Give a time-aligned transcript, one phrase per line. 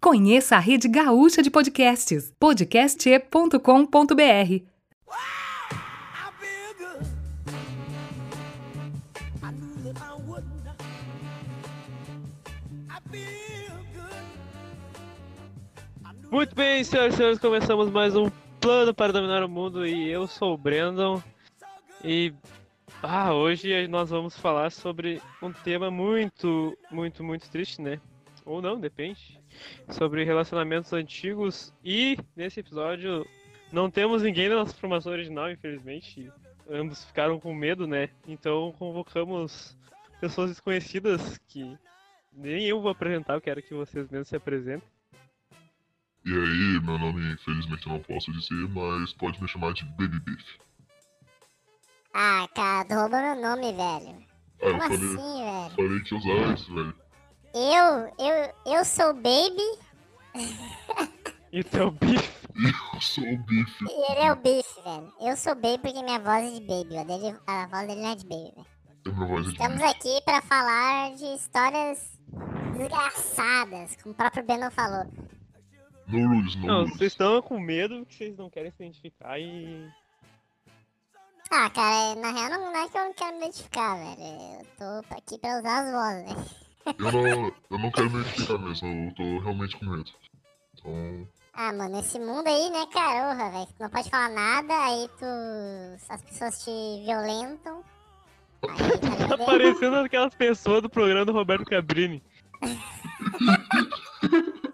[0.00, 4.64] Conheça a rede gaúcha de podcasts, podcast.com.br.
[16.30, 20.26] Muito bem, senhoras e senhores, começamos mais um plano para dominar o mundo e eu
[20.26, 21.22] sou o Brandon
[22.02, 22.32] e
[23.02, 28.00] ah, hoje nós vamos falar sobre um tema muito, muito, muito triste, né?
[28.46, 29.39] Ou não, depende.
[29.90, 33.26] Sobre relacionamentos antigos e nesse episódio
[33.72, 36.30] não temos ninguém na nossa formação original, infelizmente.
[36.70, 38.08] Ambos ficaram com medo, né?
[38.26, 39.76] Então convocamos
[40.20, 41.76] pessoas desconhecidas que
[42.32, 44.88] nem eu vou apresentar, eu quero que vocês mesmos se apresentem.
[46.24, 50.20] E aí, meu nome infelizmente eu não posso dizer, mas pode me chamar de Baby
[50.20, 50.44] Beef.
[52.12, 54.26] Ah, cara, tu roubou meu nome, velho.
[54.62, 55.70] Ah, eu Como falei, assim, velho?
[55.76, 56.94] falei que usar isso, velho.
[57.54, 59.78] Eu, eu, eu sou o Baby
[61.52, 62.40] E teu bife.
[62.60, 63.80] Eu sou o Beef.
[63.80, 65.12] e ele é o Biff, velho.
[65.20, 68.10] Eu sou Baby porque minha voz é de Baby, a, dele, a voz dele não
[68.10, 68.66] é de Baby, velho.
[69.06, 72.18] É minha voz de Estamos aqui pra falar de histórias
[72.76, 75.06] desgraçadas, como o próprio Beno falou.
[76.06, 76.96] No rules, no Não, rules.
[76.98, 79.88] vocês estão com medo porque vocês não querem se identificar e.
[81.50, 84.22] Ah, cara, na real não, não é que eu não quero me identificar, velho.
[84.60, 86.46] Eu tô aqui pra usar as vozes, né?
[86.86, 90.10] Eu não, eu não quero me identificar mesmo, eu tô realmente com medo.
[90.74, 94.74] Então, Ah, mano, esse mundo aí, né, cara, orra, velho, tu não pode falar nada,
[94.84, 95.24] aí tu.
[96.08, 96.70] as pessoas te
[97.04, 97.82] violentam.
[98.68, 102.22] Aí, tá parecendo aquelas pessoas do programa do Roberto Cabrini.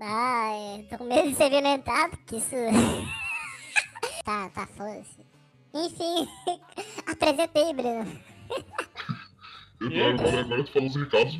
[0.00, 0.50] Ah,
[0.90, 2.54] tô com medo de ser violentado, porque isso.
[4.24, 5.26] tá, tá, foda-se.
[5.74, 6.28] Enfim,
[7.06, 8.06] apresentei, Bruno.
[9.80, 11.38] Eduardo, agora, agora tu fala os recados.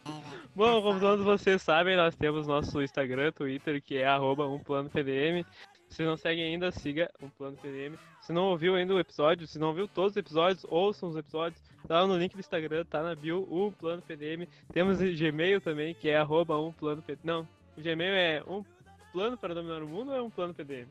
[0.55, 5.45] Bom, como todos vocês sabem, nós temos nosso Instagram, Twitter, que é arroba umplanopdm.
[5.89, 7.97] Se não segue ainda, siga um plano PDM.
[8.21, 11.61] Se não ouviu ainda o episódio, se não viu todos os episódios, ouçam os episódios.
[11.87, 14.47] Tá no link do Instagram, tá na bio, um plano PDM.
[14.73, 17.21] Temos o Gmail também, que é arroba um plano PDM.
[17.25, 18.65] Não, o Gmail é um
[19.13, 20.89] plano para dominar o mundo ou é um plano PDM?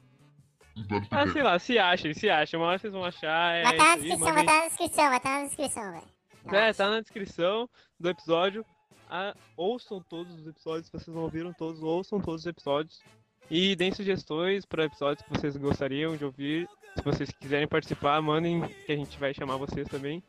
[0.77, 2.59] Um plano Ah, sei lá, se achem, se achem.
[2.59, 3.55] Uma hora vocês vão achar.
[3.55, 5.91] É Vai estar na isso aí, descrição, vai estar na descrição, vai estar na descrição,
[5.91, 6.16] velho.
[6.51, 7.69] É, tá na descrição
[7.99, 8.65] do episódio.
[9.09, 13.01] Ah, ouçam todos os episódios, se vocês não ouviram todos, ouçam todos os episódios.
[13.49, 16.67] E deem sugestões para episódios que vocês gostariam de ouvir.
[16.95, 20.21] Se vocês quiserem participar, mandem que a gente vai chamar vocês também.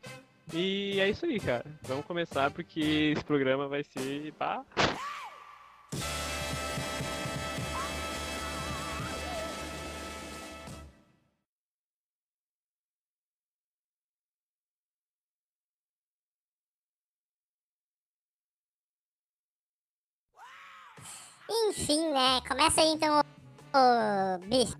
[0.53, 1.65] E é isso aí, cara.
[1.83, 4.33] Vamos começar porque esse programa vai ser.
[4.33, 4.63] Pá.
[21.49, 22.41] Enfim, né?
[22.47, 24.39] Começa aí então, ô.
[24.47, 24.75] Bicho.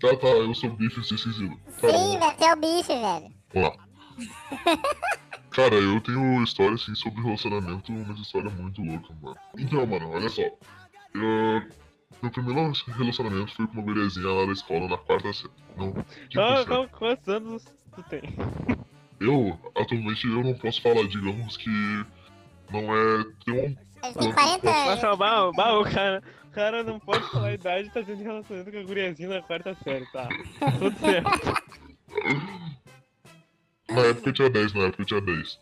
[0.00, 1.56] Tá, tá, eu sou o Beef e esquecido.
[1.80, 3.32] Tá, Sim, velho, tu é o bife, velho.
[3.54, 3.86] vamos lá.
[5.50, 9.36] Cara, eu tenho história assim sobre relacionamento, mas história muito louca, mano.
[9.56, 10.42] Então, mano, olha só.
[10.42, 11.62] Eu,
[12.22, 15.50] meu primeiro relacionamento foi com uma guriazinha lá da escola na quarta série.
[15.78, 15.94] Não,
[16.36, 17.64] Ah, qual- quantos anos
[17.94, 18.22] tu tem?
[19.18, 21.70] Eu, atualmente, eu não posso falar, digamos que
[22.70, 23.54] não é tão.
[23.54, 25.02] Ele tem 40 anos.
[25.02, 28.82] Nossa, cara, o cara não pode falar a idade e tá tendo relacionamento com a
[28.82, 30.28] guriazinha na quarta série, tá?
[30.78, 31.30] Tudo certo.
[33.88, 35.60] Na época eu tinha 10, na época eu tinha 10.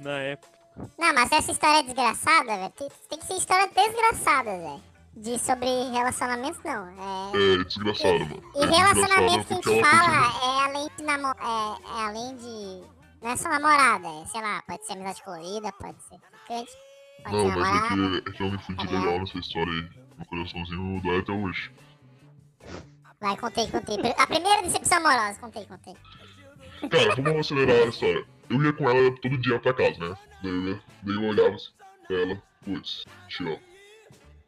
[0.00, 0.58] Na época.
[0.98, 2.70] Não, mas essa história é desgraçada, velho.
[2.70, 4.82] Tem, tem que ser história desgraçada, velho.
[5.16, 6.86] De sobre relacionamentos, não.
[6.88, 7.60] É.
[7.60, 8.42] É desgraçado, mano.
[8.54, 12.97] E É relacionamento que a gente fala é além de namo é, é além de.
[13.22, 16.70] Não é só namorada, é, sei lá, pode ser amizade colorida, pode ser ficante,
[17.24, 18.18] pode Não, ser mas namorada.
[18.18, 19.88] é que, é que eu me fui de legal nessa história aí.
[20.16, 21.70] Meu coraçãozinho dói até hoje.
[23.20, 23.96] Vai, contei, contei.
[24.16, 25.94] A primeira decepção amorosa, contei, contei.
[26.88, 28.24] Cara, vamos acelerar a história.
[28.48, 30.16] Eu ia com ela todo dia pra casa, né?
[30.42, 31.70] Daí eu, ia- daí eu olhava assim
[32.06, 33.60] pra ela, putz, te amo.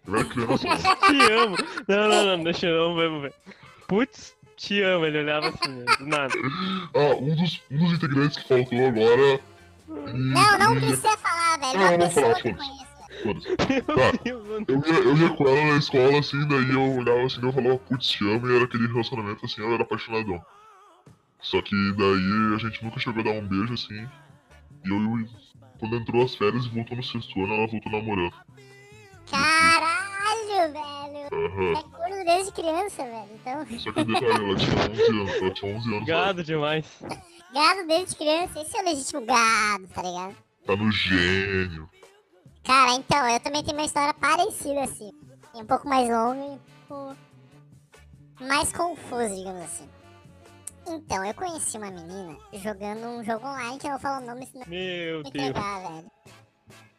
[0.07, 0.67] Eu era criança.
[1.07, 1.57] Te amo.
[1.89, 3.35] Não, não, não, deixa eu, vamos ver.
[3.87, 5.85] Putz, te amo, ele olhava assim?
[5.99, 6.35] Do nada.
[6.95, 9.41] Ah, um dos, um dos integrantes que faltou agora.
[9.89, 11.79] e- Não, não e- precisa falar, velho.
[11.79, 12.57] Não, Uma não pessoa falar, eu
[13.23, 13.47] foda-se.
[13.71, 14.19] Meu Tá.
[14.23, 14.65] Deus.
[14.69, 17.79] Eu ia, eu ia com ela na escola, assim, daí eu olhava assim, eu falava,
[17.79, 20.45] putz, te amo, e era aquele relacionamento, assim, eu era apaixonadão.
[21.41, 24.07] Só que daí a gente nunca chegou a dar um beijo, assim,
[24.85, 25.29] e eu,
[25.79, 28.35] quando entrou as férias e voltou no sexto ano, ela voltou namorando.
[29.31, 31.29] Caralho, velho.
[31.33, 31.73] Aham.
[31.73, 33.29] É desde criança, velho.
[33.35, 36.07] Então, Só que detalhe, ela tinha 11 anos, ela tinha 11 anos.
[36.07, 36.87] Gado demais.
[37.53, 38.61] gado desde criança.
[38.61, 40.37] Esse é o legítimo gado, tá ligado?
[40.67, 41.89] Tá no gênio.
[42.65, 45.11] Cara, então, eu também tenho uma história parecida, assim.
[45.55, 47.17] Um pouco mais longa e um pouco
[48.41, 49.89] mais confusa, digamos assim.
[50.87, 54.47] Então, eu conheci uma menina jogando um jogo online que eu vou falar o nome
[54.47, 55.47] senão Meu me Deus.
[55.47, 56.11] entregar, velho.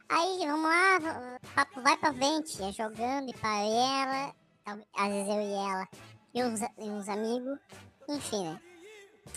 [0.10, 1.40] Aí, vamos lá,
[1.82, 4.34] vai pra frente, jogando e para ela,
[4.66, 5.88] às vezes eu e ela,
[6.34, 7.60] e uns, e uns amigos,
[8.08, 8.62] enfim, né?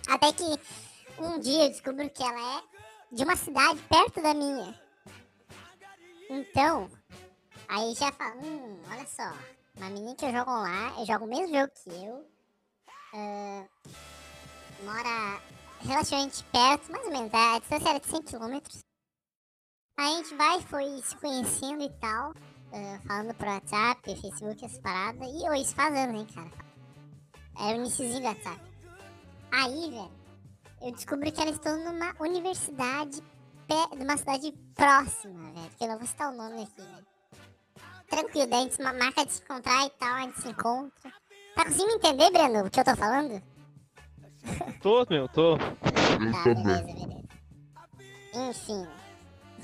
[0.08, 0.44] Até que
[1.18, 2.62] um dia eu descubro que ela é
[3.14, 4.78] de uma cidade perto da minha.
[6.30, 6.90] Então,
[7.68, 9.32] aí já fala, hum, olha só,
[9.76, 12.28] uma menina que eu jogo lá, eu jogo o mesmo jogo que eu,
[13.14, 13.64] ah,
[14.82, 15.40] mora
[15.80, 18.60] relativamente perto, mais ou menos, a distância era de 100 km.
[19.96, 22.34] Aí a gente vai, foi se conhecendo e tal,
[22.74, 26.50] ah, falando pro WhatsApp, Facebook, essas paradas, e oh, isso faz anos, hein, cara.
[27.58, 28.60] Era o iniciozinho do WhatsApp.
[29.52, 30.10] Aí, velho,
[30.82, 33.22] eu descobri que elas estão numa universidade,
[33.68, 37.06] pé, numa cidade próxima, velho, que eu não vou citar o nome aqui, velho.
[38.10, 41.12] Tranquilo, daí a gente ma- marca de se encontrar e tal, a gente se encontra.
[41.54, 43.42] Tá conseguindo entender, Breno, o que eu tô falando?
[44.82, 45.52] Tô, meu, tô.
[45.52, 45.58] Eu
[46.32, 47.24] Tá, beleza, beleza.
[48.34, 48.86] Enfim,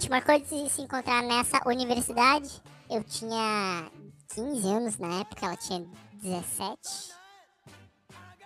[0.00, 2.62] a gente marcou de se encontrar nessa universidade.
[2.88, 3.91] Eu tinha
[4.35, 7.12] 15 anos na época, ela tinha 17.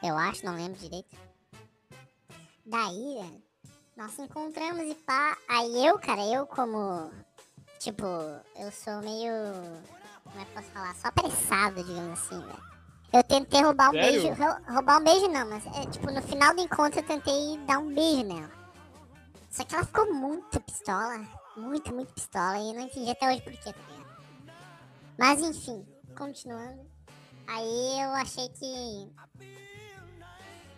[0.03, 1.17] Eu acho, não lembro direito.
[2.67, 3.41] Daí,
[3.97, 5.37] nós encontramos e pá.
[5.49, 7.13] Aí eu, cara, eu como.
[7.79, 8.05] Tipo,
[8.57, 9.33] eu sou meio.
[10.25, 10.93] Como é que posso falar?
[10.97, 12.63] Só apressado, digamos assim, velho.
[13.13, 14.23] Eu tentei roubar um Sério?
[14.23, 14.43] beijo.
[14.43, 17.79] rou- Roubar um beijo não, mas é, tipo, no final do encontro eu tentei dar
[17.79, 18.51] um beijo nela.
[19.49, 21.44] Só que ela ficou muito pistola.
[21.57, 22.59] Muito, muito pistola.
[22.59, 24.55] E eu não entendi até hoje por quê, tá ligado?
[25.19, 25.87] Mas enfim,
[26.17, 26.85] continuando.
[27.47, 29.13] Aí eu achei que.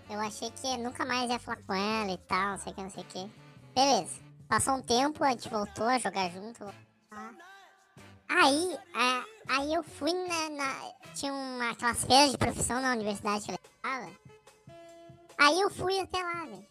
[0.09, 2.83] Eu achei que nunca mais ia falar com ela e tal, não sei o que,
[2.83, 3.31] não sei o que.
[3.75, 4.21] Beleza.
[4.49, 6.65] Passou um tempo, a gente voltou a jogar junto.
[7.11, 7.35] tá?
[8.29, 8.79] Aí,
[9.49, 14.11] aí eu fui na, na- Tinha uma, aquelas feiras de profissão na universidade que estava.
[15.39, 16.67] Aí eu fui até lá, velho.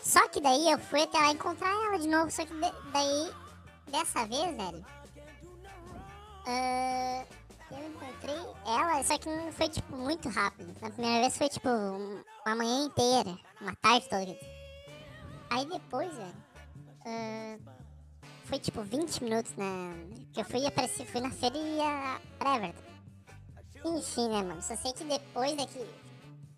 [0.00, 2.30] Só que daí eu fui até lá encontrar ela de novo.
[2.30, 2.54] Só que
[2.92, 3.32] daí,
[3.90, 4.84] dessa vez, velho.
[6.46, 7.24] ah,
[7.70, 8.36] eu encontrei
[8.66, 10.74] ela, só que não foi tipo muito rápido.
[10.80, 14.38] Na primeira vez foi tipo um- uma manhã inteira, uma tarde toda.
[15.50, 16.34] Aí depois, velho.
[17.06, 17.58] ah,
[18.44, 19.92] foi tipo 20 minutos na.
[20.32, 22.20] Que eu fui aparecer, fui na feira e a
[22.56, 22.82] Everton.
[23.84, 24.62] Enfim, né, mano?
[24.62, 25.86] Só sei que depois daqui.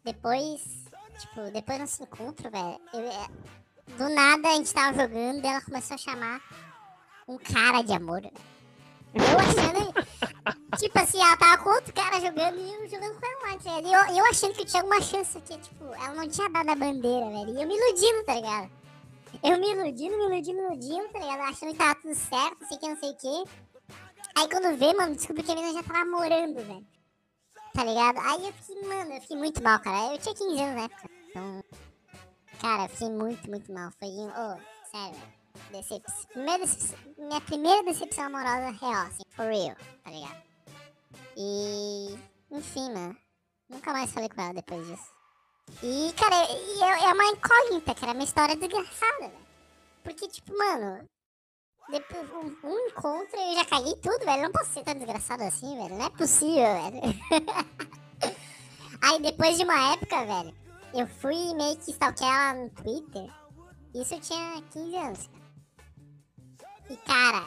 [0.05, 0.85] Depois.
[1.21, 2.81] Tipo, depois do nosso encontro, velho.
[2.95, 6.41] é, Do nada a gente tava jogando e ela começou a chamar
[7.29, 8.23] um cara de amor.
[9.13, 9.93] Eu achando.
[10.79, 13.87] tipo assim, ela tava com outro cara jogando e eu jogando com ela tá ligado?
[13.87, 16.75] E eu, eu achando que tinha alguma chance aqui, tipo, ela não tinha dado a
[16.75, 17.51] bandeira, velho.
[17.51, 18.71] E eu me iludindo, tá ligado?
[19.43, 21.41] Eu me iludindo, me iludindo, me iludindo, tá ligado?
[21.41, 23.51] Achando que tava tudo certo, sei que, não sei o que.
[24.37, 26.87] Aí quando vê, mano, descobri que a menina já tava namorando, velho.
[27.75, 28.19] Tá ligado?
[28.19, 30.13] Aí eu fiquei, mano, eu fiquei muito mal, cara.
[30.13, 31.11] Eu tinha 15 anos na época.
[31.29, 31.65] Então,
[32.61, 33.91] cara, eu fiquei muito, muito mal.
[33.99, 35.41] Foi, ô, sério, velho.
[35.71, 36.05] Decep...
[37.19, 40.43] Minha primeira decepção amorosa real, assim, for real, tá ligado?
[41.37, 42.19] E,
[42.51, 43.17] enfim, mano.
[43.69, 45.15] Nunca mais falei com ela depois disso.
[45.83, 48.13] E, cara, é, é uma incógnita, cara.
[48.13, 49.47] É uma história desgraçada, velho.
[50.03, 51.09] Porque, tipo, mano,
[51.91, 54.43] depois, um, um encontro e eu já caguei tudo, velho.
[54.43, 55.97] Não posso ser tão desgraçado assim, velho.
[55.97, 57.00] Não é possível, velho.
[59.03, 60.55] Aí, depois de uma época, velho,
[60.95, 63.31] eu fui meio que stalkear ela no Twitter.
[63.95, 65.41] Isso eu tinha 15 anos, cara.
[66.91, 67.47] E, cara,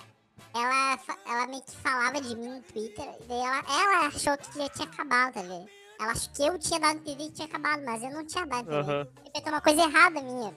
[0.54, 3.06] ela, ela meio que falava de mim no Twitter.
[3.22, 5.70] E daí ela, ela achou que já tinha acabado, tá ligado?
[6.00, 8.70] Ela achou que eu tinha dado entender que tinha acabado, mas eu não tinha dado.
[8.70, 9.08] Aham.
[9.24, 10.52] Devia ter uma coisa errada minha,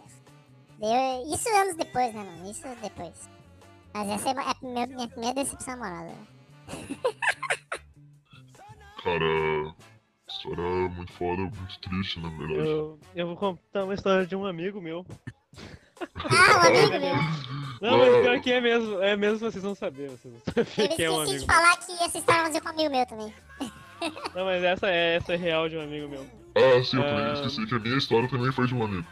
[0.78, 1.34] velho.
[1.34, 2.50] Isso anos depois, né, mano?
[2.50, 3.35] Isso depois.
[3.96, 6.14] Mas essa é a minha, minha primeira decepção amorosa.
[9.02, 9.74] Cara,
[10.28, 12.68] história muito foda, muito triste, na verdade.
[12.68, 15.06] Eu, eu vou contar uma história de um amigo meu.
[16.14, 17.14] Ah, um amigo meu.
[17.80, 20.88] Não, mas pior que é mesmo, é mesmo vocês não saberem, vocês não Eu sabem
[20.96, 21.46] que é um esqueci amigo.
[21.46, 23.34] de falar que essa história vai fazer com um amigo meu também.
[24.34, 26.26] Não, mas essa é, essa é real de um amigo meu.
[26.54, 27.32] Ah, sim, eu também Ah.
[27.32, 29.06] esqueci que a minha história também foi de um amigo.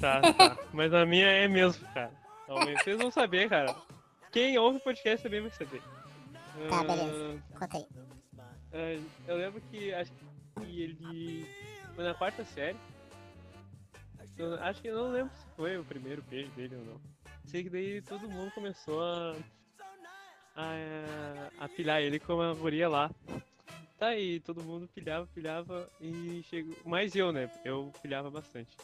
[0.00, 0.56] Tá, tá.
[0.72, 2.10] Mas a minha é mesmo, cara.
[2.46, 3.74] Vocês vão saber, cara.
[4.32, 5.80] Quem ouve o podcast também vai saber.
[6.68, 7.42] Tá, Ah, beleza.
[7.58, 7.86] Conta aí.
[8.72, 10.12] ah, eu lembro que acho
[10.60, 11.46] que ele
[11.94, 12.76] foi na quarta série.
[14.36, 17.00] Eu acho que eu não lembro se foi o primeiro beijo dele ou não.
[17.44, 19.36] Sei que daí todo mundo começou a.
[20.56, 23.10] a, a pilhar ele com uma guria lá.
[23.98, 26.76] Tá aí, todo mundo pilhava, pilhava e chegou.
[26.84, 27.48] Mais eu, né?
[27.64, 28.76] Eu pilhava bastante.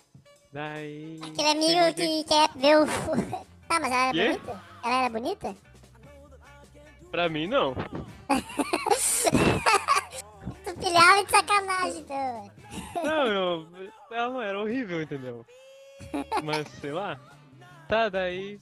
[0.53, 1.21] Daí.
[1.23, 2.87] Aquele amigo que quer ver o.
[3.71, 4.27] Tá, mas ela era Quê?
[4.33, 4.63] bonita?
[4.83, 5.57] Ela era bonita?
[7.13, 7.73] Pra mim, não.
[10.65, 12.51] Tu pilhava de sacanagem, então.
[13.05, 13.69] Não, eu,
[14.11, 15.47] ela não era horrível, entendeu?
[16.43, 17.17] Mas, sei lá.
[17.87, 18.59] Tá, daí.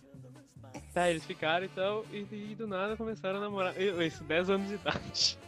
[0.93, 3.81] Tá, eles ficaram então, e, e do nada começaram a namorar.
[3.81, 5.39] Eu, isso, 10 anos de idade.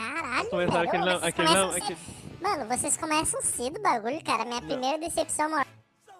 [0.00, 1.76] Caralho, Começaram aquele, vocês aquele, cedo.
[1.76, 1.98] aquele.
[2.40, 4.44] Mano, vocês começam cedo o bagulho, cara.
[4.44, 5.66] Minha primeira decepção amorosa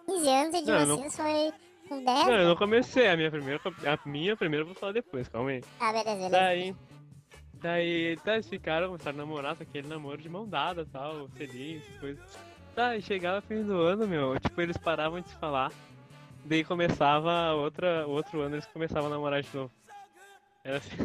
[0.06, 1.52] 15 anos e de Não, eu não- vocês foi
[1.88, 2.26] com 10.
[2.26, 3.60] Não, eu não comecei, a minha primeira.
[3.64, 5.64] A minha primeira eu vou falar depois, calma aí.
[5.80, 6.30] Ah, beleza, beleza.
[6.30, 6.76] Daí.
[7.54, 11.82] Daí, tá, eles ficaram, começaram a namorar, só aquele namoro de mão dada tal, feliz,
[11.87, 12.38] essas coisas.
[12.75, 15.70] Tá, e chegava fim do ano, meu, tipo, eles paravam de se falar.
[16.44, 19.70] Daí começava outra, outro ano, eles começavam a namorar de novo.
[20.64, 20.96] Era assim.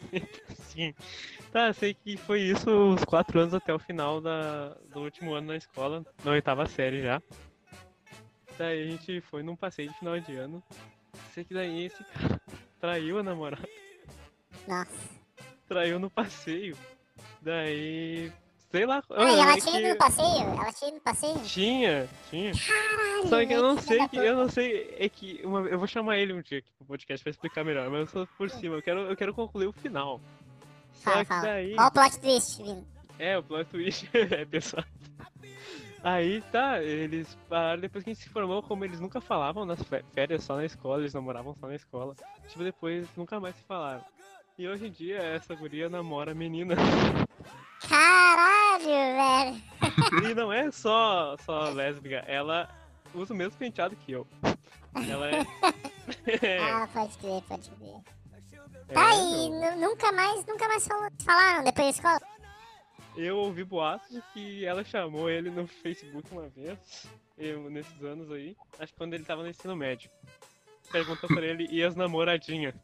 [0.72, 0.94] Sim.
[1.52, 5.48] Tá, sei que foi isso os quatro anos até o final da, do último ano
[5.48, 7.20] na escola, na oitava série já.
[8.56, 10.62] Daí a gente foi num passeio de final de ano.
[11.34, 12.40] Sei que daí esse cara
[12.80, 13.68] traiu a namorada
[14.66, 14.90] Nossa.
[15.68, 16.76] traiu no passeio.
[17.42, 18.32] Daí.
[18.70, 19.02] Sei lá.
[19.10, 20.26] Ah, ela tinha ido que- no passeio?
[20.48, 21.38] Ela tinha ido no passeio?
[21.44, 22.52] Tinha, tinha.
[22.54, 24.16] Caralho, Só que eu não sei que.
[24.16, 24.94] Eu não sei.
[24.98, 25.40] É que.
[25.44, 28.06] uma- eu vou chamar ele um dia aqui pro podcast pra explicar melhor, mas eu
[28.06, 30.18] sou por cima, eu quero, eu quero concluir o final.
[31.00, 31.42] Fala, fala.
[31.42, 31.74] daí.
[31.78, 32.86] Ó o plot twist vindo.
[33.18, 34.86] É, o plot twist é pesado.
[36.04, 39.80] Aí tá, eles pararam depois que a gente se formou, como eles nunca falavam nas
[39.84, 42.16] fé- férias só na escola, eles namoravam só na escola.
[42.48, 44.04] Tipo, depois nunca mais se falaram.
[44.58, 46.74] E hoje em dia essa guria namora menina.
[47.88, 50.30] Caralho, velho.
[50.30, 52.68] E não é só, só lésbica, ela
[53.14, 54.26] usa o mesmo penteado que eu.
[55.08, 55.46] Ela é.
[56.46, 58.00] é, Ah, pode crer, pode crer.
[58.88, 59.76] É, Tá, e meu.
[59.76, 60.86] nu- nunca mais, nunca mais
[61.24, 62.20] falaram depois da escola?
[63.16, 68.30] Eu ouvi boatos de que ela chamou ele no Facebook uma vez, eu, nesses anos
[68.32, 70.10] aí, acho que quando ele tava no ensino médio.
[70.90, 72.74] Perguntou pra ele e as namoradinhas.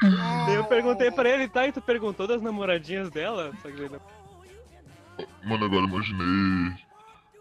[0.00, 3.52] Daí eu perguntei pra ele, tá, e tu perguntou das namoradinhas dela?
[3.62, 4.00] Só que ele não-
[5.44, 6.74] Mano, agora imaginei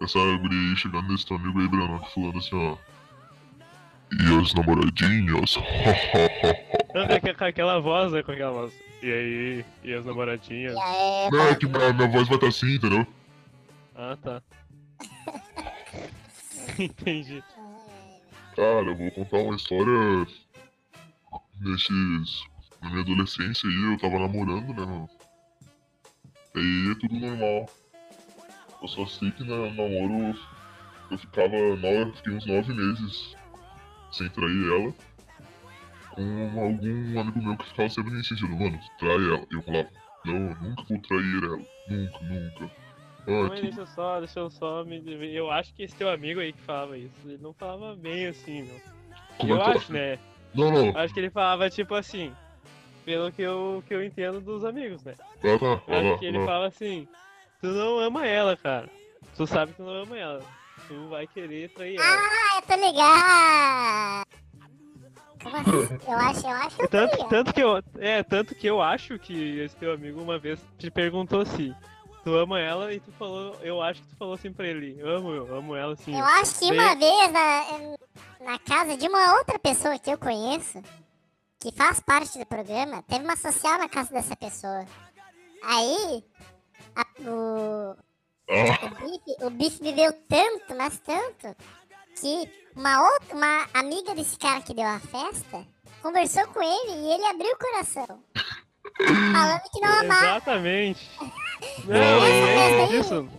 [0.06, 2.78] essa guri aí chegando nesse teu amigo aí, Bruno, falando assim, ó.
[4.12, 5.56] E as namoradinhas?
[6.94, 8.22] Não, com aquela- com aquela voz, né?
[8.24, 8.74] Com aquela voz.
[9.02, 10.74] E aí, e as namoradinhas?
[10.76, 13.06] E aí, Não, é que minha, minha voz vai estar assim, entendeu?
[13.96, 14.42] Ah, tá.
[16.80, 17.44] Entendi.
[18.56, 20.28] Cara, eu vou contar uma história
[21.60, 22.44] nesses.
[22.82, 25.10] Na minha adolescência aí, eu tava namorando, né, mano?
[26.56, 27.70] Aí é tudo normal.
[28.84, 30.38] Eu só sei que no namoro
[31.10, 33.34] eu ficava nove, fiquei uns nove meses
[34.12, 34.94] sem trair ela.
[36.12, 39.48] Com algum amigo meu que ficava sempre me insistindo, mano, trai ela.
[39.50, 39.90] E eu falava,
[40.26, 41.60] não, nunca vou trair ela.
[41.88, 42.72] Nunca, nunca.
[43.26, 45.02] Ah, Mas deixa eu só, deixa eu só me.
[45.34, 48.64] Eu acho que esse teu amigo aí que falava isso, ele não falava bem assim,
[48.64, 48.82] meu.
[49.38, 50.20] como eu é acho, né?
[50.54, 50.98] Não, não.
[50.98, 52.34] Acho que ele falava tipo assim.
[53.06, 55.16] Pelo que eu, que eu entendo dos amigos, né?
[55.20, 55.82] Ah, tá.
[55.88, 56.54] Vai acho que ele vai lá.
[56.54, 57.08] fala assim,
[57.64, 58.90] tu não ama ela, cara.
[59.38, 60.44] Tu sabe que tu não ama ela.
[60.88, 62.06] Tu vai querer trair ela.
[62.06, 64.28] Ah, eu tô ligado.
[65.46, 66.00] Assim?
[66.08, 67.30] Eu acho, eu acho que eu Tanto, ligado.
[67.30, 67.84] tanto que eu.
[68.00, 71.74] É, tanto que eu acho que esse teu amigo uma vez te perguntou se
[72.24, 73.58] tu ama ela e tu falou.
[73.62, 76.18] Eu acho que tu falou assim pra ele, amo, eu amo ela sim.
[76.18, 80.82] Eu acho que uma vez na, na casa de uma outra pessoa que eu conheço,
[81.60, 84.86] que faz parte do programa, teve uma social na casa dessa pessoa.
[85.64, 86.24] Aí,
[86.96, 87.96] a- o,
[88.50, 91.56] o, bife, o bife bebeu tanto, mas tanto,
[92.20, 95.66] que uma outra, uma amiga desse cara que deu a festa,
[96.02, 98.24] conversou com ele e ele abriu o coração.
[98.98, 100.26] Falando que não amava.
[100.26, 101.10] Exatamente.
[101.86, 103.30] Não, é aí- isso.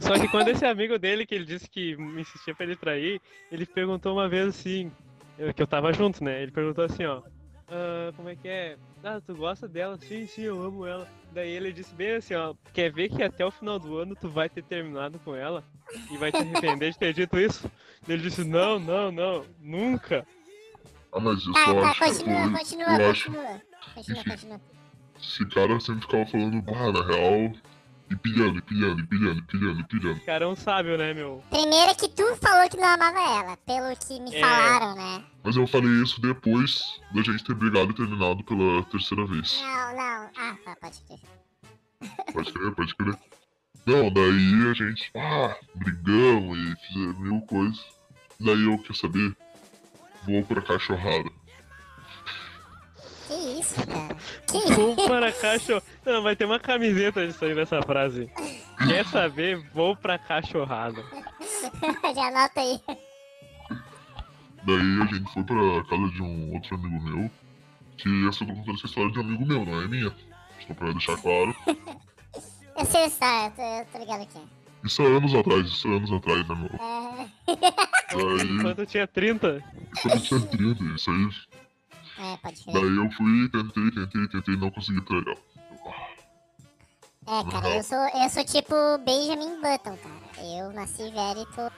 [0.00, 3.20] Só que quando esse amigo dele, que ele disse que me insistia pra ele trair,
[3.50, 4.90] ele perguntou uma vez assim,
[5.38, 6.42] eu- que eu tava junto, né?
[6.42, 7.22] Ele perguntou assim, ó.
[7.68, 8.76] "Ah, como é que é?
[9.02, 9.98] Ah, tu gosta dela?
[9.98, 11.08] Sim, sim, eu amo ela.
[11.32, 14.28] Daí ele disse bem assim, ó, quer ver que até o final do ano tu
[14.28, 15.64] vai ter terminado com ela?
[16.10, 17.70] E vai te arrepender de ter dito isso?
[18.08, 20.26] Ele disse, não, não, não, nunca.
[21.12, 23.62] ah, mas isso Tá, eu tá, acho que continua, foi- continua, eu acho continua.
[23.94, 24.60] Continua, continua.
[25.20, 27.52] Esse cara sempre ficava falando, ah, na real,
[28.10, 30.20] e pilhando, e pilhando, e pilhando, e pilhando, e pilhando.
[30.20, 31.42] Cara é um sábio, né, meu?
[31.50, 34.40] Primeiro é que tu falou que não amava ela, pelo que me É.
[34.40, 35.24] falaram, né?
[35.42, 39.60] Mas eu falei isso depois da gente ter brigado e terminado pela terceira vez.
[39.62, 40.30] Não, não.
[40.36, 41.20] Ah, tá, pode crer.
[42.32, 43.18] Pode crer, pode crer.
[43.86, 47.84] Não, daí a gente, ah, brigamos e fizemos mil coisas.
[48.40, 49.36] Daí eu, quer saber,
[50.26, 51.30] vou pra cachorrada.
[53.26, 54.16] Que isso, cara?
[54.46, 54.74] Que isso?
[54.74, 55.82] Vou para cachorro.
[56.04, 58.30] Não, vai ter uma camiseta disso aí nessa frase.
[58.86, 59.58] Quer saber?
[59.72, 61.02] Vou pra cachorrada.
[62.14, 62.80] Já anota aí.
[64.66, 67.30] Daí a gente foi pra casa de um outro amigo meu,
[67.98, 70.14] que essa eu tô contando essa história de um amigo meu, não é minha.
[70.66, 71.54] Só pra deixar claro.
[72.76, 74.40] Eu sei a história, eu tô, eu tô ligado aqui.
[74.82, 76.70] Isso há anos atrás, isso há anos atrás, né, meu?
[76.74, 77.28] É,
[78.36, 79.64] Daí, Quando eu tinha 30,
[80.02, 81.28] quando eu tinha 30, isso aí.
[82.18, 82.74] É, pode crer.
[82.74, 85.38] Daí eu fui, tentei, tentei, tentei, não consegui trair.
[87.26, 90.46] É, cara, eu sou, eu sou tipo Benjamin Button, cara.
[90.46, 91.70] Eu nasci velho e tô.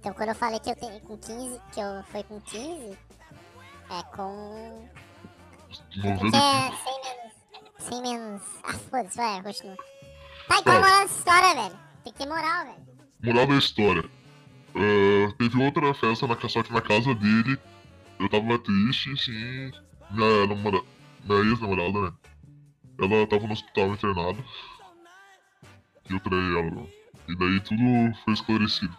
[0.00, 2.98] Então quando eu falei que eu tenho com 15, que eu foi com 15,
[3.90, 4.88] é com.
[5.68, 7.32] Porque 90 é 100 menos.
[7.78, 8.42] 100 menos.
[8.64, 9.76] Ah, foda-se, vai, continua.
[10.48, 11.78] Tá, igual a moral dessa história, velho.
[12.04, 12.88] Tem que ter moral, velho.
[13.22, 14.04] Moral da história.
[14.74, 17.58] Ah, teve outra festa na, só que na casa dele.
[18.18, 19.72] Eu tava triste, assim.
[20.10, 20.82] Minha, namora,
[21.24, 22.12] minha ex-namorada, né?
[23.00, 24.44] Ela tava no hospital internada.
[26.08, 26.86] E eu traí ela.
[27.28, 27.82] E daí tudo
[28.24, 28.96] foi esclarecido.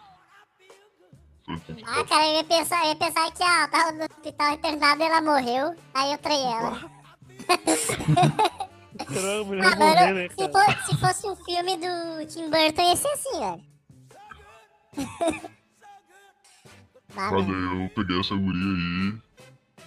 [1.44, 5.04] Foi Ah, cara, eu ia pensar, eu ia pensar que ela tava no hospital internada
[5.04, 5.76] e ela morreu.
[5.94, 6.90] Aí eu traí ela.
[9.12, 10.52] caramba, mulher Ah, morrer, mano, né, se, cara?
[10.52, 13.70] for- se fosse um filme do Tim Burton, ia ser assim, velho.
[17.16, 19.14] Ah, daí eu peguei essa guria aí.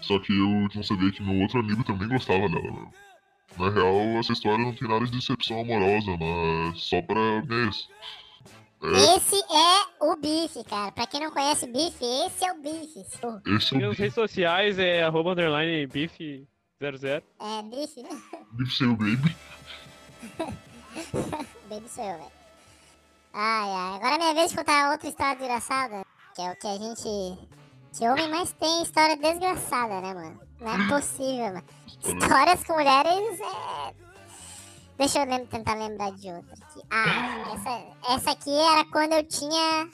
[0.01, 2.87] Só que eu não sabia que meu outro amigo também gostava dela, né?
[3.57, 7.21] Na real, essa história não tem nada de decepção amorosa, mas só pra
[7.65, 7.87] ex.
[8.81, 10.91] É, Esse é o bife, cara.
[10.91, 12.99] Pra quem não conhece bife, esse é o bife.
[12.99, 16.17] esse é Minhas o redes sociais é arroba underline beef
[16.81, 17.23] 00.
[17.39, 18.21] É bife, né?
[18.51, 19.33] Beef Seu Baby.
[21.69, 22.31] Baby sou eu, velho.
[23.33, 23.95] Ai, ai.
[23.95, 26.05] Agora é minha vez de contar outra história desgraçada.
[26.35, 27.49] Que é o que a gente.
[27.93, 30.41] Que homem mais tem história desgraçada, né, mano?
[30.59, 31.63] Não é possível, mano.
[32.03, 33.93] Histórias com mulheres é.
[34.97, 36.81] Deixa eu lem- tentar lembrar de outra aqui.
[36.91, 39.89] Ah, essa, essa aqui era quando eu tinha.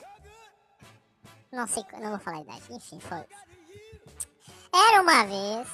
[1.51, 2.63] Não sei, não vou falar a idade.
[2.69, 3.25] Enfim, foi.
[4.73, 5.67] Era uma vez.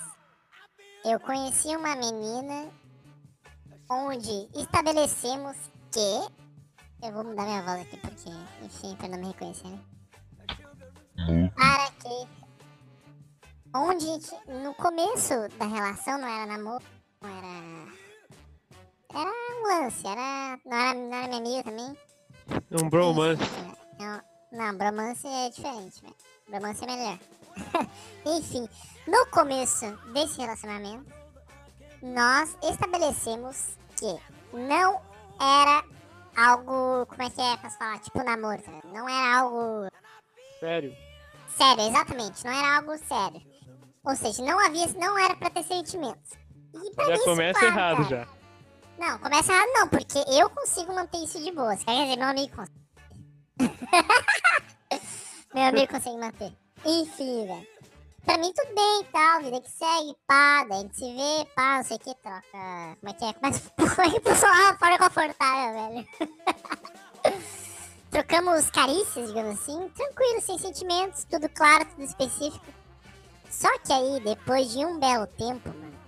[1.04, 2.72] Eu conheci uma menina
[3.90, 5.56] onde estabelecemos
[5.92, 6.34] que.
[7.06, 8.30] Eu vou mudar minha voz aqui porque,
[8.64, 9.80] enfim, pra não me reconhecer, né?
[11.56, 12.28] Para que.
[13.74, 14.06] Onde
[14.64, 16.84] no começo da relação não era namoro,
[17.22, 17.94] não era.
[19.14, 20.60] Era um lance, era.
[20.66, 21.98] Não era, não era minha amiga também.
[22.72, 23.42] Um bromance.
[24.00, 26.16] Não, não, bromance é diferente, velho.
[26.50, 27.20] Bromance é melhor.
[28.26, 28.68] Enfim,
[29.08, 31.06] no começo desse relacionamento,
[32.02, 34.18] nós estabelecemos que
[34.54, 35.02] não
[35.40, 35.84] era
[36.38, 37.06] algo.
[37.08, 38.00] Como é que é pra se falar?
[38.00, 38.82] Tipo namoro, tá?
[38.94, 39.90] Não era algo
[40.60, 40.96] Sério.
[41.58, 42.46] Sério, exatamente.
[42.46, 43.42] Não era algo sério.
[44.04, 44.88] Ou seja, não havia.
[44.94, 46.32] Não era pra ter sentimentos.
[46.74, 48.10] E pra Já mim começa claro, errado cara.
[48.10, 48.28] já.
[48.98, 51.76] Não, começa errado não, porque eu consigo manter isso de boa.
[51.76, 52.86] Quer dizer, meu amigo consegue.
[55.54, 56.54] meu amigo consegue manter.
[56.86, 57.76] Enfim, velho.
[58.26, 61.46] Pra mim tudo bem e tal, vida que segue, pá, daí a gente se vê,
[61.56, 62.98] pá, não sei o que, troca.
[63.00, 63.36] Como é que é?
[63.40, 66.08] Mas como é que pessoal uma forma confortável, velho.
[68.16, 72.66] Trocamos carícias, digamos assim, tranquilo, sem sentimentos, tudo claro, tudo específico.
[73.52, 76.00] Só que aí, depois de um belo tempo, mano,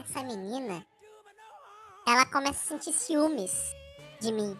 [0.00, 0.82] essa menina
[2.08, 3.52] ela começa a sentir ciúmes
[4.22, 4.58] de mim.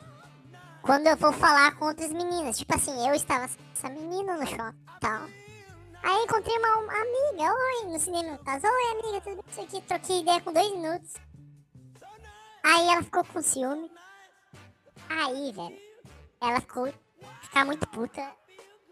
[0.82, 2.58] Quando eu vou falar com outras meninas.
[2.58, 5.22] Tipo assim, eu estava com essa menina no shopping e tal.
[6.02, 9.44] Aí encontrei uma, uma amiga, oi, no cinema, caso, oi amiga, tudo bem?
[9.48, 11.14] Isso aqui, troquei ideia com dois minutos.
[12.62, 13.90] Aí ela ficou com ciúme.
[15.08, 15.91] Aí, velho,
[16.42, 16.92] ela ficou,
[17.42, 18.30] ficar muito puta.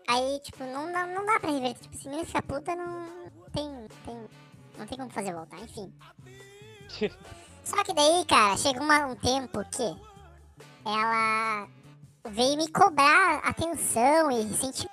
[0.09, 1.83] Aí, tipo, não dá, não dá pra reverter.
[1.83, 4.29] Tipo, se menina fica puta, não tem, tem,
[4.79, 5.93] não tem como fazer voltar, enfim.
[7.65, 9.83] Só que daí, cara, chegou uma- um tempo que
[10.85, 11.69] ela
[12.29, 14.91] veio me cobrar atenção e sentimento.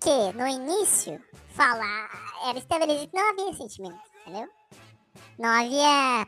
[0.00, 2.08] Que no início, falar,
[2.48, 4.48] era estabelecido que não havia sentimento, entendeu?
[5.38, 6.26] Não havia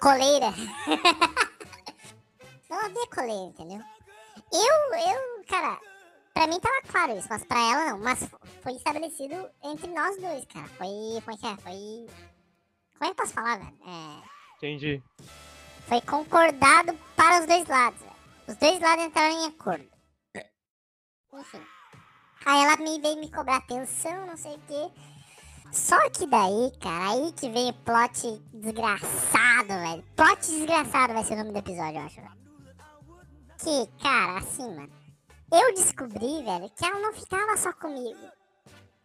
[0.00, 0.50] coleira.
[2.70, 3.82] não havia coleira, entendeu?
[4.54, 5.78] Eu, eu, cara,
[6.32, 7.98] pra mim tava claro isso, mas pra ela não.
[7.98, 10.68] Mas fo- foi estabelecido entre nós dois, cara.
[10.68, 10.86] Foi,
[11.24, 11.56] como é que é?
[11.56, 12.06] Foi...
[12.98, 13.76] Como é que eu posso falar, velho?
[13.86, 14.22] É...
[14.56, 15.02] Entendi.
[15.88, 18.00] Foi concordado para os dois lados.
[18.00, 18.14] velho.
[18.48, 19.88] Os dois lados entraram em acordo.
[21.34, 21.60] Enfim.
[22.46, 24.90] Aí ela me veio me cobrar atenção, não sei o quê.
[25.72, 30.04] Só que daí, cara, aí que vem o plot desgraçado, velho.
[30.14, 32.16] Plot desgraçado vai ser o nome do episódio, eu acho.
[32.20, 32.43] velho.
[33.58, 34.92] Que, cara, assim, mano.
[35.52, 38.18] Eu descobri, velho, que ela não ficava só comigo.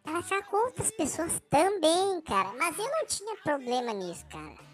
[0.06, 2.52] Ela ficava com outras pessoas também, cara.
[2.58, 4.70] Mas eu não tinha problema nisso, cara.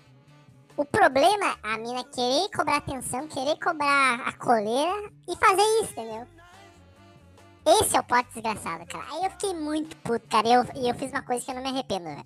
[0.77, 5.91] O problema é a mina querer cobrar atenção, querer cobrar a coleira e fazer isso,
[5.91, 6.27] entendeu?
[7.65, 9.05] Esse é o plot desgraçado, cara.
[9.09, 10.47] Aí eu fiquei muito puto, cara.
[10.47, 12.25] E eu, e eu fiz uma coisa que eu não me arrependo, velho.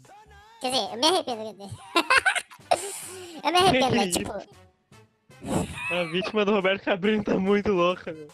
[0.60, 1.44] Quer dizer, eu me arrependo.
[1.44, 1.70] quer dizer.
[3.44, 4.08] eu me arrependo, né?
[4.10, 4.59] Tipo,
[5.91, 8.28] A vítima do Roberto Cabrinho tá muito louca, meu.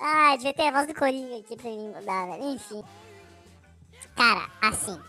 [0.00, 2.54] ah, devia ter a voz do Coringa aqui pra mim mudar, velho.
[2.54, 2.82] Enfim.
[4.16, 5.00] Cara, assim.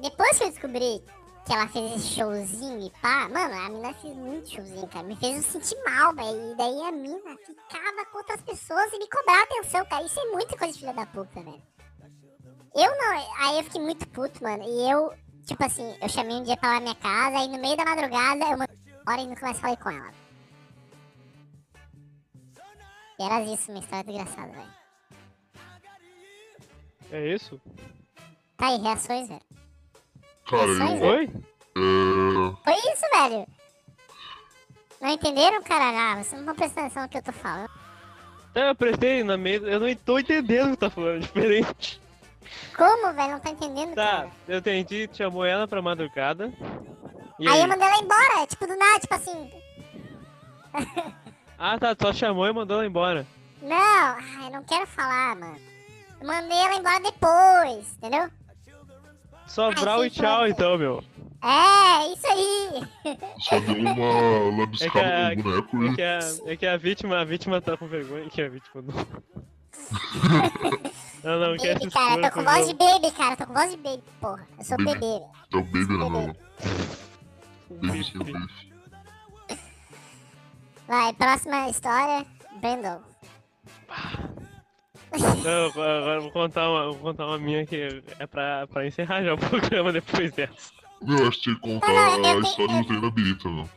[0.00, 1.02] Depois que eu descobri
[1.46, 5.06] que ela fez esse showzinho e pá, mano, a mina fez muito showzinho, cara.
[5.06, 6.52] Me fez eu sentir mal, velho.
[6.52, 10.04] E daí a mina ficava com outras pessoas e me cobrava atenção, cara.
[10.04, 11.62] Isso é muita coisa de filha da puta, velho.
[12.74, 13.36] Eu não.
[13.38, 14.62] Aí eu fiquei muito puto, mano.
[14.64, 15.14] E eu,
[15.46, 17.84] tipo assim, eu chamei um dia pra lá na minha casa e no meio da
[17.84, 18.58] madrugada eu
[19.08, 20.12] hora e nunca mais falei com ela.
[23.18, 24.74] E era isso, uma história desgraçada, velho.
[27.12, 27.60] É isso?
[28.56, 29.40] Tá aí, reações, velho.
[30.50, 31.02] Cara, É só eu.
[31.02, 31.30] Oi?
[31.76, 32.64] É.
[32.64, 33.46] Foi isso, velho.
[35.00, 36.12] Não entenderam, cara?
[36.12, 37.70] Ah, vocês não estão prestando atenção no que eu tô falando.
[38.52, 39.66] Tá, eu prestei na mesa.
[39.68, 42.00] Eu não tô entendendo o que tá falando, diferente.
[42.76, 43.32] Como, velho?
[43.32, 44.30] Não tá entendendo, Tá, cara?
[44.48, 46.52] eu entendi, chamou ela pra madrugada.
[47.38, 47.60] E Aí aí?
[47.62, 49.50] eu mandei ela embora, tipo, do nada, tipo assim.
[51.58, 53.26] Ah, tá, só chamou e mandou ela embora.
[53.62, 55.56] Não, ai, não quero falar, mano.
[56.20, 58.28] Eu mandei ela embora depois, entendeu?
[59.46, 61.02] Só Ai, brau e tchau, então, meu.
[61.42, 63.16] É, isso aí.
[63.40, 65.94] Só deu uma lambiscada É no boneco É e.
[65.94, 66.18] que a,
[66.52, 69.06] é que a vítima, a vítima tá com vergonha que a vítima não.
[71.26, 73.36] Não, não, quer Baby, cara, tô com voz de baby, cara.
[73.36, 74.46] Tô com voz de baby, porra.
[74.58, 74.92] Eu sou Baby.
[74.92, 75.30] bebê, velho.
[75.52, 76.36] É o baby, mano?
[77.68, 78.04] Baby Baby.
[78.04, 78.72] sim, baby.
[80.86, 82.24] Vai, próxima história.
[82.60, 83.00] Brandon.
[85.42, 89.24] Não, agora eu vou contar uma, vou contar uma minha que é pra, pra encerrar
[89.24, 90.70] já o programa depois dessa.
[91.02, 93.48] Meu, acho que tinha que contar Não, não, a eu história do trem da birita,
[93.48, 93.68] meu.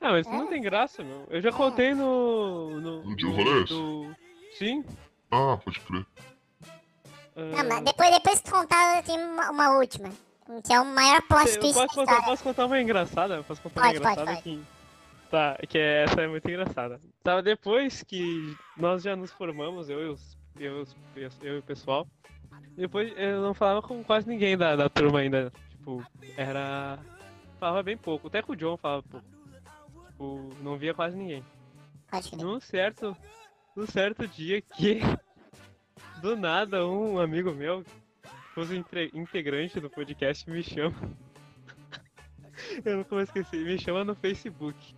[0.00, 0.38] Ah, mas isso É?
[0.38, 1.26] não tem graça, meu.
[1.30, 2.78] Eu já contei no.
[2.80, 3.68] No, No Tio Rolês?
[3.68, 4.14] do-
[4.58, 4.84] Sim.
[5.34, 6.06] Ah, pode crer.
[7.36, 10.10] ah, Não, mas depois, depois que contar, eu tenho uma, uma última.
[10.66, 12.24] Que é o maior plot twist da posso contar, história.
[12.24, 13.42] posso contar uma engraçada?
[13.44, 14.42] Posso contar Pode, uma pode, engraçada pode.
[14.42, 14.74] que.
[15.30, 17.00] Tá, que é- essa é muito engraçada.
[17.22, 20.36] Tava depois que nós já nos formamos, eu e os.
[20.56, 20.84] Eu,
[21.16, 22.06] e eu e o pessoal.
[22.76, 25.50] Depois eu não falava com quase ninguém da, da turma ainda.
[25.70, 26.04] Tipo,
[26.36, 26.98] era.
[27.58, 28.28] Falava bem pouco.
[28.28, 29.26] Até com o John falava pouco.
[30.08, 31.42] Tipo, não via quase ninguém.
[32.08, 32.36] Pode.
[32.36, 33.16] Num certo,
[33.76, 35.00] num certo dia que
[36.22, 38.82] do nada um amigo meu, que fosse
[39.12, 40.96] integrante do podcast, me chama.
[42.84, 44.94] Eu nunca vou esquecer, me chama no Facebook.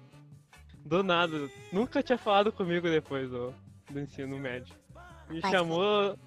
[0.84, 3.52] Do nada, nunca tinha falado comigo depois do,
[3.90, 4.74] do ensino médio.
[5.28, 6.16] Me chamou.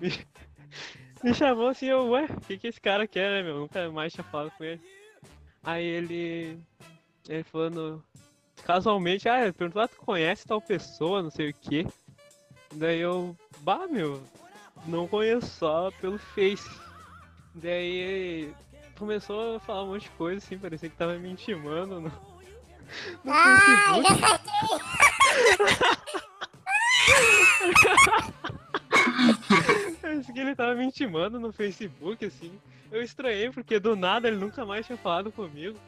[0.00, 0.10] Me,
[1.22, 3.60] me chamou assim, eu, ué, o que, que esse cara quer, né, meu?
[3.60, 4.82] Nunca mais tinha falado com ele.
[5.62, 6.58] Aí ele.
[7.28, 8.04] Ele falando
[8.64, 11.86] casualmente, ah, perguntou, ah, tu conhece tal pessoa, não sei o quê.
[12.74, 14.22] Daí eu, bah, meu,
[14.86, 16.68] não conheço só pelo Face.
[17.54, 18.52] Daí
[18.98, 23.32] começou a falar um monte de coisa, assim, parecia que tava me intimando no, no
[23.32, 23.60] Ah,
[23.94, 24.20] Facebook.
[30.00, 32.58] Parecia que ele tava me intimando no Facebook, assim.
[32.90, 35.78] Eu estranhei, porque do nada ele nunca mais tinha falado comigo.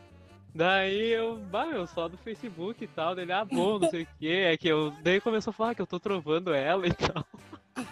[0.56, 4.08] Daí eu, bah, eu só do Facebook e tal, dele, ah, bom, não sei o
[4.18, 7.22] que, é que eu, daí começou a falar que eu tô trovando ela e tal.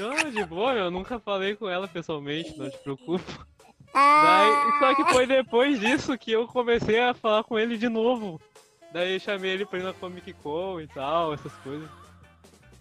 [0.00, 3.46] Não, de boa, eu nunca falei com ela pessoalmente, não te preocupa.
[3.94, 8.40] Daí, só que foi depois disso que eu comecei a falar com ele de novo.
[8.92, 11.88] Daí eu chamei ele pra ir na Comic Con e tal, essas coisas.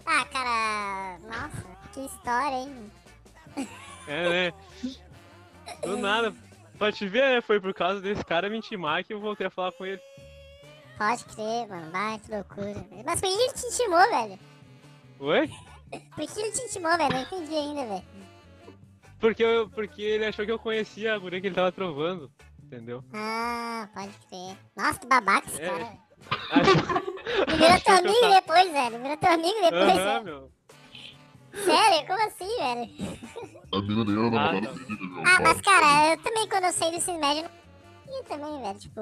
[0.07, 1.19] ah, cara.
[1.19, 2.91] Nossa, que história, hein?
[4.07, 4.53] É, né?
[5.83, 6.33] Do nada.
[6.77, 7.41] Pra te ver, né?
[7.41, 10.01] Foi por causa desse cara me intimar que eu voltei a falar com ele.
[10.97, 11.91] Pode crer, mano.
[11.91, 12.85] Vai, que loucura.
[13.05, 14.39] Mas por que ele te intimou, velho?
[15.19, 15.51] Oi?
[16.15, 17.13] Por que ele te intimou, velho?
[17.13, 18.03] Não entendi ainda, velho.
[19.19, 22.31] Porque, eu, porque ele achou que eu conhecia a guria que ele tava trovando.
[22.63, 23.03] Entendeu?
[23.13, 24.57] Ah, pode crer.
[24.75, 25.69] Nossa, que babaca esse É.
[25.69, 25.97] cara.
[26.51, 27.03] Achou-
[27.47, 28.99] Ele virou teu amigo tava- depois, velho.
[29.01, 30.23] Virou teu amigo depois, Aham, velho.
[30.23, 30.51] meu.
[31.63, 32.07] Sério?
[32.07, 33.19] Como assim, velho?
[33.73, 34.73] A mina nem era namorada tá.
[34.73, 35.23] dele, meu.
[35.25, 37.49] Ah, mas cara, eu também quando eu saí do ensino médio
[38.05, 38.79] tinha também, velho.
[38.79, 39.01] Tipo,